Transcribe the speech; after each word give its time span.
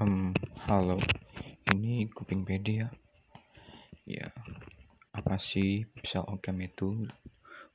Um, 0.00 0.32
halo, 0.64 0.96
ini 1.76 2.08
Kupingpedia. 2.08 2.88
Ya, 4.08 4.32
apa 5.12 5.36
sih 5.36 5.84
pisau 5.92 6.24
okem 6.24 6.56
itu? 6.64 7.04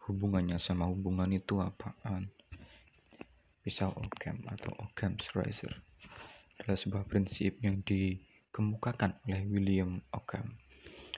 Hubungannya 0.09 0.57
sama 0.57 0.89
hubungan 0.89 1.29
itu 1.29 1.61
apaan? 1.61 2.33
Pisau 3.61 3.93
okem 3.93 4.41
atau 4.49 4.73
Occam's 4.81 5.29
razor 5.37 5.69
adalah 6.57 6.73
sebuah 6.81 7.05
prinsip 7.05 7.61
yang 7.61 7.85
dikemukakan 7.85 9.21
oleh 9.29 9.45
William 9.45 10.01
Occam, 10.09 10.57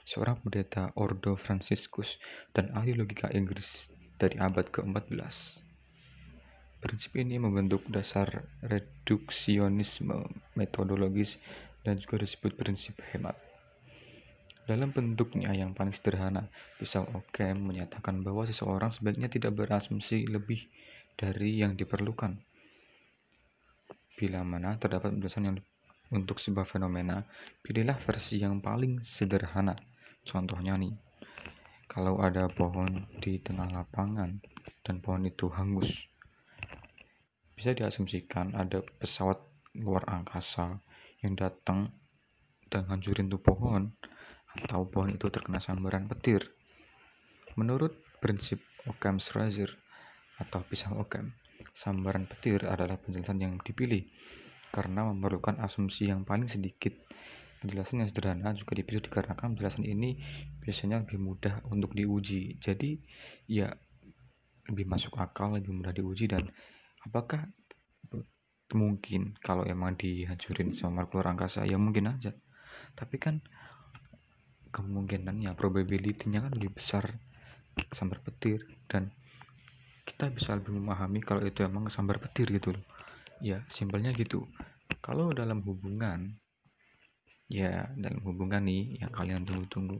seorang 0.04 0.44
pendeta 0.44 0.92
Ordo 0.92 1.40
Franciscus 1.40 2.20
dan 2.52 2.68
ahli 2.76 2.92
logika 2.92 3.32
Inggris 3.32 3.88
dari 4.20 4.36
abad 4.36 4.68
ke-14. 4.68 5.67
Prinsip 6.78 7.10
ini 7.18 7.42
membentuk 7.42 7.82
dasar 7.90 8.46
reduksionisme 8.62 10.14
metodologis 10.54 11.34
dan 11.82 11.98
juga 11.98 12.22
disebut 12.22 12.54
prinsip 12.54 12.94
hemat. 13.10 13.34
Dalam 14.68 14.92
bentuknya 14.92 15.50
yang 15.56 15.72
paling 15.72 15.96
sederhana, 15.96 16.46
pisau 16.76 17.02
Occam 17.16 17.56
menyatakan 17.72 18.20
bahwa 18.20 18.44
seseorang 18.44 18.92
sebaiknya 18.92 19.32
tidak 19.32 19.56
berasumsi 19.56 20.28
lebih 20.28 20.60
dari 21.16 21.58
yang 21.58 21.72
diperlukan. 21.74 22.36
Bila 24.14 24.44
mana 24.44 24.76
terdapat 24.76 25.16
penjelasan 25.16 25.48
yang 25.48 25.56
untuk 26.12 26.36
sebuah 26.36 26.68
fenomena, 26.68 27.24
pilihlah 27.64 27.96
versi 28.04 28.44
yang 28.44 28.60
paling 28.60 29.00
sederhana. 29.02 29.72
Contohnya 30.28 30.76
nih, 30.76 30.92
kalau 31.88 32.20
ada 32.20 32.46
pohon 32.52 33.08
di 33.24 33.40
tengah 33.40 33.72
lapangan 33.72 34.36
dan 34.84 35.00
pohon 35.00 35.24
itu 35.24 35.48
hangus, 35.48 35.88
bisa 37.58 37.74
diasumsikan 37.74 38.54
ada 38.54 38.78
pesawat 39.02 39.42
luar 39.74 40.06
angkasa 40.06 40.78
yang 41.26 41.34
datang 41.34 41.90
dan 42.70 42.86
hancurin 42.86 43.26
tuh 43.26 43.42
pohon 43.42 43.90
atau 44.54 44.86
pohon 44.86 45.10
itu 45.10 45.26
terkena 45.26 45.58
sambaran 45.58 46.06
petir. 46.06 46.46
Menurut 47.58 47.98
prinsip 48.22 48.62
Occam's 48.86 49.34
razor 49.34 49.74
atau 50.38 50.62
pisau 50.62 50.94
Occam, 51.02 51.34
sambaran 51.74 52.30
petir 52.30 52.62
adalah 52.62 52.94
penjelasan 53.02 53.42
yang 53.42 53.58
dipilih 53.58 54.06
karena 54.70 55.10
memerlukan 55.10 55.58
asumsi 55.58 56.06
yang 56.06 56.22
paling 56.22 56.46
sedikit. 56.46 56.94
Penjelasan 57.58 58.06
yang 58.06 58.08
sederhana 58.14 58.54
juga 58.54 58.78
dipilih 58.78 59.02
dikarenakan 59.02 59.58
penjelasan 59.58 59.82
ini 59.82 60.22
biasanya 60.62 61.02
lebih 61.02 61.18
mudah 61.18 61.58
untuk 61.66 61.90
diuji. 61.90 62.62
Jadi, 62.62 63.02
ya 63.50 63.74
lebih 64.70 64.86
masuk 64.86 65.18
akal, 65.18 65.58
lebih 65.58 65.74
mudah 65.74 65.90
diuji 65.90 66.30
dan 66.30 66.46
apakah 67.08 67.48
mungkin 68.76 69.32
kalau 69.40 69.64
emang 69.64 69.96
dihancurin 69.96 70.76
sama 70.76 71.08
keluar 71.08 71.32
angkasa 71.32 71.64
ya 71.64 71.80
mungkin 71.80 72.12
aja. 72.12 72.36
Tapi 72.92 73.16
kan 73.16 73.40
kemungkinannya 74.68 75.56
probability-nya 75.56 76.44
kan 76.44 76.52
lebih 76.52 76.76
besar 76.76 77.16
sambar 77.96 78.20
petir. 78.20 78.60
Dan 78.84 79.08
kita 80.04 80.28
bisa 80.28 80.52
lebih 80.52 80.76
memahami 80.76 81.24
kalau 81.24 81.40
itu 81.44 81.64
emang 81.64 81.88
sambar 81.88 82.20
petir 82.20 82.52
gitu 82.52 82.76
loh. 82.76 82.84
Ya 83.40 83.64
simpelnya 83.72 84.12
gitu. 84.12 84.44
Kalau 85.00 85.32
dalam 85.32 85.64
hubungan 85.64 86.36
ya 87.48 87.88
dalam 87.96 88.20
hubungan 88.28 88.60
nih 88.68 89.00
yang 89.00 89.12
kalian 89.16 89.48
tunggu-tunggu. 89.48 89.96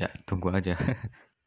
Ya 0.00 0.08
tunggu 0.24 0.48
aja 0.48 0.74